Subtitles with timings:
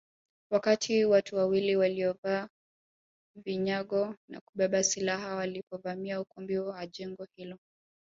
[0.51, 2.49] Wakati watu wawili waliovaa
[3.45, 7.57] vinyago na kubeba silaha walipovamia ukumbi wa jengo hilo